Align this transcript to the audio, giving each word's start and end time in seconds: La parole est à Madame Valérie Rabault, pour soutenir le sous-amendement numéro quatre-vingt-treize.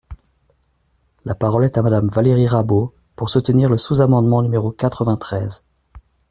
La 1.25 1.35
parole 1.35 1.63
est 1.65 1.77
à 1.77 1.83
Madame 1.83 2.07
Valérie 2.07 2.47
Rabault, 2.47 2.95
pour 3.15 3.29
soutenir 3.29 3.69
le 3.69 3.77
sous-amendement 3.77 4.41
numéro 4.41 4.71
quatre-vingt-treize. 4.71 5.61